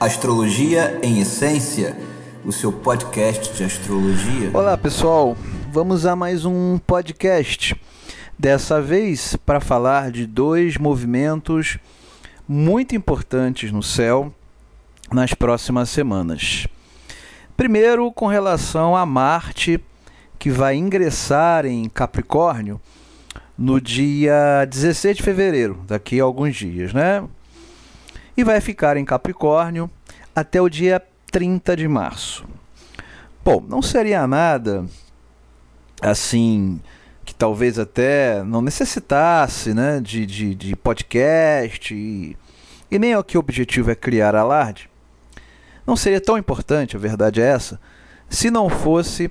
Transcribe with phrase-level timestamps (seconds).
[0.00, 1.94] Astrologia em Essência,
[2.42, 4.50] o seu podcast de astrologia.
[4.54, 5.36] Olá pessoal,
[5.70, 7.78] vamos a mais um podcast.
[8.38, 11.76] Dessa vez para falar de dois movimentos
[12.48, 14.32] muito importantes no céu
[15.12, 16.66] nas próximas semanas.
[17.54, 19.78] Primeiro, com relação a Marte,
[20.38, 22.80] que vai ingressar em Capricórnio
[23.56, 27.22] no dia 16 de fevereiro, daqui a alguns dias, né?
[28.40, 29.90] e vai ficar em Capricórnio
[30.34, 32.44] até o dia 30 de março.
[33.44, 34.84] Bom, não seria nada
[36.00, 36.80] assim
[37.24, 42.36] que talvez até não necessitasse né, de, de, de podcast e,
[42.90, 44.90] e nem o que o objetivo é criar alarde.
[45.86, 47.80] Não seria tão importante, a verdade é essa,
[48.28, 49.30] se não fosse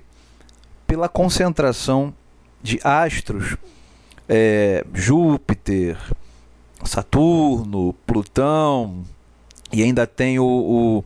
[0.88, 2.14] pela concentração
[2.62, 3.58] de astros,
[4.28, 5.98] é, Júpiter,
[6.84, 9.04] Saturno, Plutão,
[9.72, 11.04] e ainda tem o, o,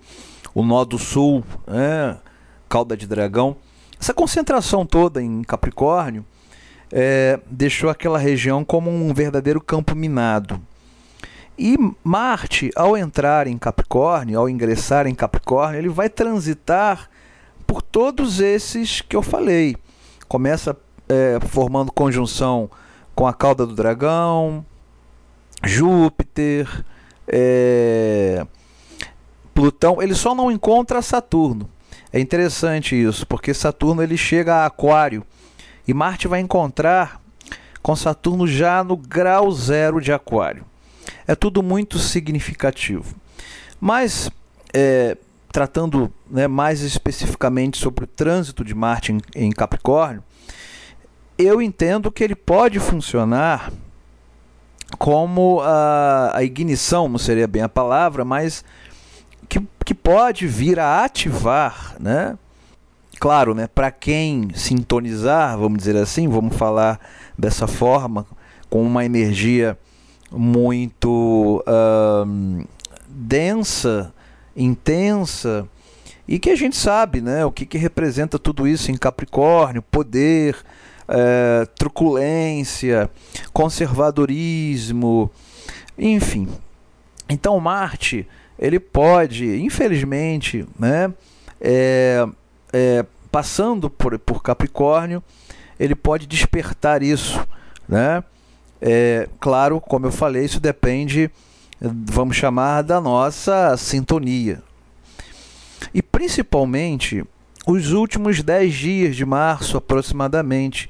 [0.53, 2.17] o nó do sul, né?
[2.69, 3.55] cauda de dragão.
[3.99, 6.25] Essa concentração toda em Capricórnio
[6.91, 10.61] é, deixou aquela região como um verdadeiro campo minado.
[11.57, 17.09] E Marte, ao entrar em Capricórnio, ao ingressar em Capricórnio, ele vai transitar
[17.67, 19.75] por todos esses que eu falei.
[20.27, 20.75] Começa
[21.07, 22.69] é, formando conjunção
[23.15, 24.65] com a cauda do dragão,
[25.63, 26.83] Júpiter,
[27.35, 28.45] é,
[29.55, 31.67] Plutão, ele só não encontra Saturno.
[32.11, 35.25] É interessante isso, porque Saturno ele chega a Aquário
[35.87, 37.19] e Marte vai encontrar
[37.81, 40.63] com Saturno já no grau zero de Aquário.
[41.27, 43.15] É tudo muito significativo.
[43.81, 44.29] Mas,
[44.71, 45.17] é,
[45.51, 50.23] tratando né, mais especificamente sobre o trânsito de Marte em, em Capricórnio,
[51.37, 53.71] eu entendo que ele pode funcionar
[54.97, 58.63] como a, a ignição, não seria bem a palavra, mas
[59.49, 62.37] que, que pode vir a ativar, né?
[63.19, 66.99] Claro, né, para quem sintonizar, vamos dizer assim, vamos falar
[67.37, 68.25] dessa forma,
[68.69, 69.77] com uma energia
[70.29, 72.67] muito uh,
[73.07, 74.13] densa,
[74.57, 75.65] intensa,
[76.27, 80.57] e que a gente sabe né, o que, que representa tudo isso em Capricórnio, poder,
[81.07, 83.09] é, truculência,
[83.51, 85.31] conservadorismo,
[85.97, 86.47] enfim.
[87.29, 88.27] Então Marte
[88.57, 91.11] ele pode, infelizmente, né,
[91.59, 92.25] é,
[92.71, 95.23] é, passando por, por Capricórnio,
[95.79, 97.45] ele pode despertar isso,
[97.89, 98.23] né?
[98.81, 101.31] É, claro, como eu falei, isso depende,
[101.81, 104.61] vamos chamar, da nossa sintonia.
[105.93, 107.23] E principalmente
[107.65, 110.89] os últimos 10 dias de março, aproximadamente,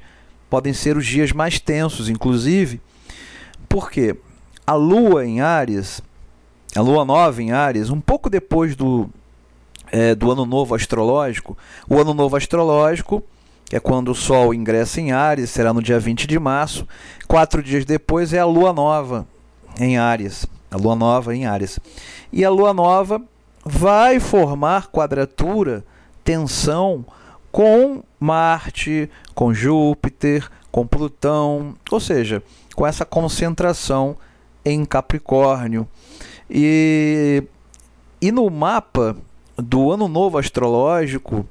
[0.50, 2.80] podem ser os dias mais tensos, inclusive,
[3.68, 4.16] porque
[4.66, 6.00] a Lua em Áries,
[6.74, 9.08] a Lua nova em Áries, um pouco depois do,
[9.92, 11.56] é, do Ano Novo Astrológico,
[11.88, 13.22] o Ano Novo Astrológico,
[13.72, 16.86] é quando o Sol ingressa em Áries, será no dia 20 de março,
[17.26, 19.26] quatro dias depois é a Lua Nova
[19.78, 21.78] em Áries, a Lua Nova em Áries.
[22.32, 23.22] E a Lua Nova
[23.64, 25.84] vai formar quadratura
[26.24, 27.04] tensão
[27.52, 32.42] com Marte, com Júpiter, com Plutão, ou seja,
[32.74, 34.16] com essa concentração
[34.64, 35.86] em Capricórnio.
[36.50, 37.44] E,
[38.20, 39.16] e no mapa
[39.56, 41.46] do ano novo astrológico,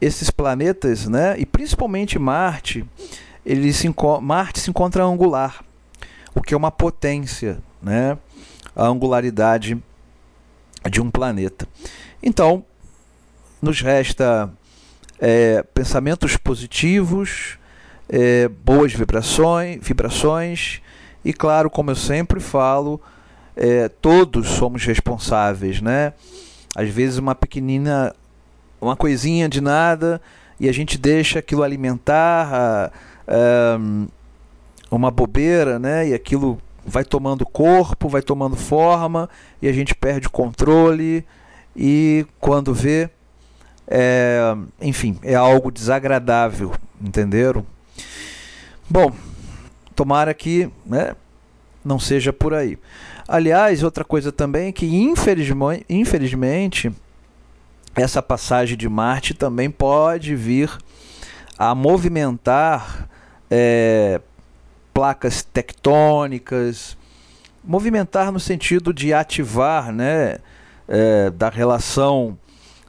[0.00, 2.84] esses planetas, né, e principalmente Marte,
[3.44, 5.64] ele se, Marte se encontra angular,
[6.34, 8.16] o que é uma potência, né,
[8.76, 9.82] a angularidade
[10.90, 11.66] de um planeta.
[12.22, 12.64] Então,
[13.64, 14.50] nos resta
[15.18, 17.58] é, pensamentos positivos,
[18.08, 20.80] é, boas vibrações, vibrações
[21.24, 23.00] e, claro, como eu sempre falo,
[23.56, 26.12] é, todos somos responsáveis, né?
[26.76, 28.14] Às vezes uma pequenina,
[28.80, 30.20] uma coisinha de nada
[30.60, 32.90] e a gente deixa aquilo alimentar a,
[33.26, 33.78] a,
[34.90, 36.08] uma bobeira, né?
[36.08, 39.30] E aquilo vai tomando corpo, vai tomando forma
[39.62, 41.24] e a gente perde o controle
[41.74, 43.08] e quando vê
[43.86, 47.66] é, enfim, é algo desagradável, entenderam?
[48.88, 49.12] Bom,
[49.94, 51.14] tomara que né,
[51.84, 52.78] não seja por aí.
[53.26, 56.92] Aliás, outra coisa também é que, infelizmente, infelizmente,
[57.94, 60.70] essa passagem de Marte também pode vir
[61.56, 63.08] a movimentar
[63.50, 64.20] é,
[64.92, 66.96] placas tectônicas,
[67.62, 70.38] movimentar no sentido de ativar né,
[70.88, 72.36] é, da relação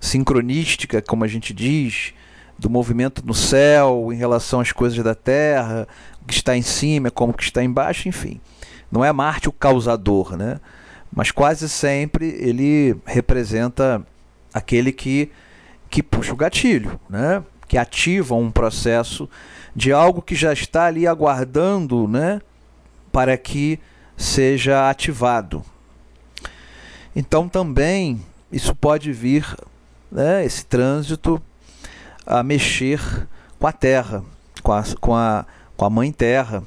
[0.05, 2.13] sincronística, como a gente diz,
[2.57, 5.87] do movimento no céu em relação às coisas da Terra,
[6.21, 8.39] o que está em cima, como que está embaixo, enfim.
[8.91, 10.59] Não é Marte o causador, né?
[11.13, 14.05] mas quase sempre ele representa
[14.53, 15.31] aquele que,
[15.89, 17.43] que puxa o gatilho, né?
[17.67, 19.29] que ativa um processo
[19.75, 22.41] de algo que já está ali aguardando né?
[23.11, 23.79] para que
[24.15, 25.63] seja ativado.
[27.15, 29.45] Então também isso pode vir,
[30.11, 31.41] né, esse trânsito,
[32.25, 32.99] a mexer
[33.59, 34.23] com a terra,
[34.61, 36.63] com a, com a, com a mãe terra.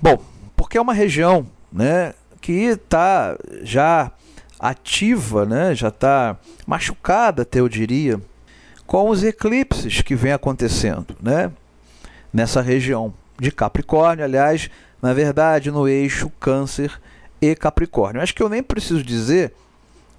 [0.00, 0.22] Bom,
[0.56, 4.10] porque é uma região né, que está já
[4.58, 6.36] ativa, né, já está
[6.66, 8.20] machucada, até eu diria,
[8.86, 11.50] com os eclipses que vem acontecendo né,
[12.32, 14.70] nessa região de Capricórnio, aliás,
[15.00, 16.92] na verdade, no eixo Câncer
[17.40, 18.22] e Capricórnio.
[18.22, 19.52] Acho que eu nem preciso dizer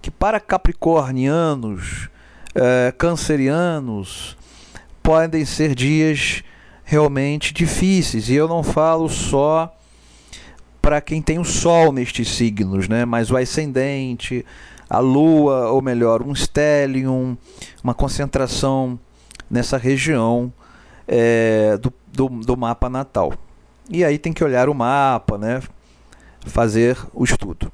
[0.04, 2.10] que para capricornianos,
[2.54, 4.36] é, cancerianos,
[5.02, 6.44] podem ser dias
[6.84, 8.28] realmente difíceis.
[8.28, 9.74] E eu não falo só
[10.82, 13.06] para quem tem o Sol nestes signos, né?
[13.06, 14.46] mas o ascendente,
[14.90, 17.38] a Lua, ou melhor, um stellium,
[17.82, 19.00] uma concentração
[19.50, 20.52] nessa região
[21.08, 23.34] é, do, do, do mapa natal.
[23.90, 25.62] E aí tem que olhar o mapa, né?
[26.46, 27.72] fazer o estudo.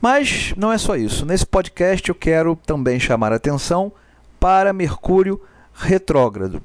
[0.00, 1.26] Mas não é só isso.
[1.26, 3.92] Nesse podcast eu quero também chamar a atenção
[4.38, 5.40] para Mercúrio
[5.74, 6.62] retrógrado.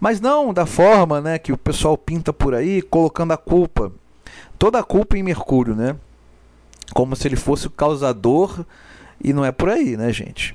[0.00, 3.92] Mas não da forma né, que o pessoal pinta por aí, colocando a culpa,
[4.58, 5.96] toda a culpa em Mercúrio, né?
[6.94, 8.64] Como se ele fosse o causador,
[9.22, 10.54] e não é por aí, né, gente?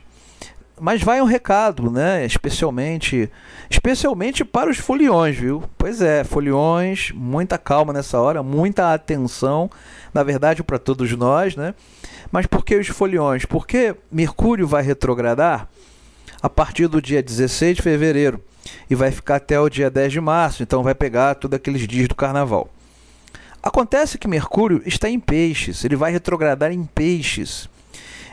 [0.80, 2.26] Mas vai um recado, né?
[2.26, 3.30] Especialmente,
[3.70, 5.64] especialmente para os foliões, viu?
[5.78, 9.70] Pois é, foliões, muita calma nessa hora, muita atenção,
[10.14, 11.76] na verdade para todos nós, né?
[12.32, 13.46] Mas por que os foliões?
[13.46, 15.68] Porque Mercúrio vai retrogradar
[16.42, 18.42] a partir do dia 16 de fevereiro
[18.90, 22.08] e vai ficar até o dia 10 de março, então vai pegar todos aqueles dias
[22.08, 22.70] do carnaval.
[23.62, 27.70] Acontece que Mercúrio está em peixes, ele vai retrogradar em peixes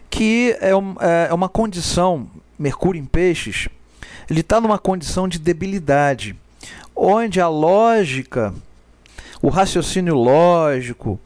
[0.08, 2.28] que é, um, é, é uma condição,
[2.58, 3.68] Mercúrio em peixes,
[4.30, 6.34] ele está numa condição de debilidade,
[6.96, 8.54] onde a lógica,
[9.42, 11.20] o raciocínio lógico,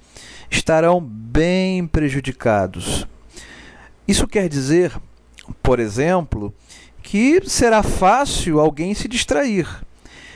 [0.53, 3.07] estarão bem prejudicados.
[4.07, 4.93] Isso quer dizer,
[5.63, 6.55] por exemplo,
[7.03, 9.67] que será fácil alguém se distrair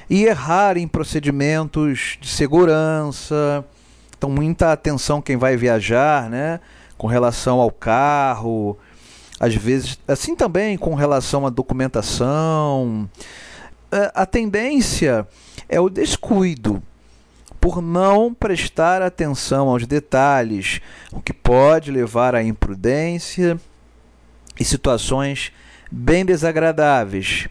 [0.08, 3.64] e errar em procedimentos de segurança.
[4.16, 6.60] Então, muita atenção quem vai viajar, né?
[6.96, 8.78] com relação ao carro,
[9.38, 13.08] às vezes, assim também com relação à documentação.
[13.92, 15.28] É, a tendência
[15.68, 16.82] é o descuido
[17.66, 20.80] por não prestar atenção aos detalhes,
[21.10, 23.58] o que pode levar à imprudência
[24.56, 25.50] e situações
[25.90, 27.48] bem desagradáveis.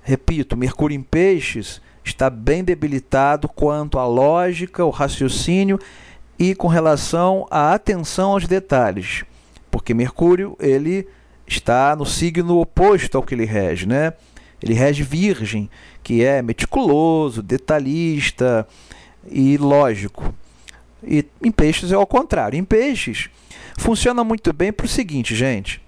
[0.00, 5.80] Repito, Mercúrio em Peixes está bem debilitado quanto à lógica, o raciocínio
[6.38, 9.24] e com relação à atenção aos detalhes,
[9.72, 11.04] porque Mercúrio ele
[11.48, 14.12] está no signo oposto ao que ele rege, né?
[14.62, 15.68] Ele rege Virgem,
[16.00, 18.64] que é meticuloso, detalhista
[19.30, 20.34] e lógico.
[21.02, 22.58] E em Peixes é ao contrário.
[22.58, 23.28] Em Peixes
[23.78, 25.80] funciona muito bem para o seguinte, gente: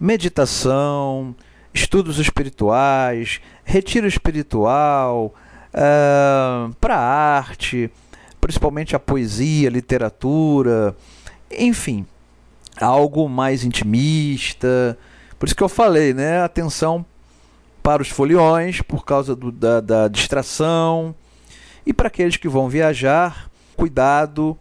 [0.00, 1.34] meditação,
[1.72, 7.90] estudos espirituais, retiro espiritual, uh, ah, para arte
[8.40, 10.96] principalmente a poesia, literatura,
[11.50, 12.06] enfim,
[12.80, 14.98] algo mais intimista.
[15.38, 16.42] Por isso que eu falei, né?
[16.42, 17.04] Atenção
[17.82, 21.14] para os foliões, por causa do, da, da distração.
[21.88, 24.54] E para aqueles que vão viajar, cuidado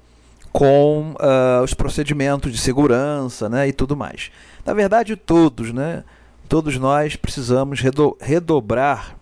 [0.50, 4.32] com uh, os procedimentos de segurança né, e tudo mais.
[4.66, 6.06] Na verdade, todos, né,
[6.48, 9.18] todos nós precisamos redo redobrar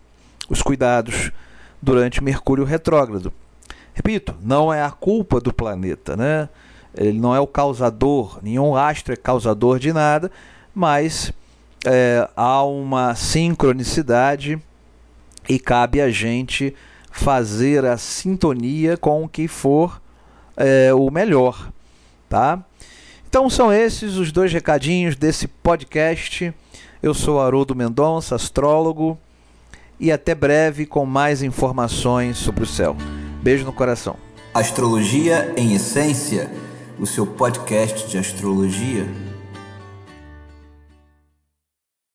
[0.47, 1.31] os cuidados
[1.81, 3.33] durante Mercúrio retrógrado.
[3.95, 6.47] Repito, não é a culpa do planeta, né?
[6.95, 10.29] Ele não é o causador, nenhum astro é causador de nada,
[10.75, 11.33] mas
[11.83, 14.62] é, há uma sincronicidade
[15.50, 16.75] e cabe a gente
[17.15, 20.01] fazer a sintonia com o que for
[20.57, 21.72] é, o melhor,
[22.29, 22.63] tá?
[23.27, 26.53] Então são esses os dois recadinhos desse podcast.
[27.01, 29.17] Eu sou Haroldo Mendonça, astrólogo,
[29.98, 32.98] e até breve com mais informações sobre o céu.
[33.41, 34.17] Beijo no coração.
[34.53, 36.51] Astrologia em Essência,
[37.00, 39.07] o seu podcast de astrologia